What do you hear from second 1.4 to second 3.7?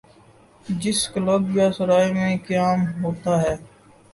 یا سرائے میں قیام ہوتا ہے۔